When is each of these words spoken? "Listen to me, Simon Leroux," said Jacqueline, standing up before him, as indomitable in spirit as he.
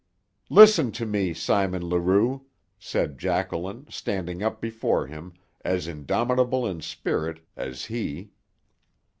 "Listen 0.49 0.91
to 0.93 1.05
me, 1.05 1.31
Simon 1.31 1.87
Leroux," 1.87 2.45
said 2.79 3.19
Jacqueline, 3.19 3.85
standing 3.91 4.41
up 4.41 4.59
before 4.59 5.05
him, 5.05 5.33
as 5.63 5.87
indomitable 5.87 6.65
in 6.65 6.81
spirit 6.81 7.41
as 7.55 7.85
he. 7.85 8.31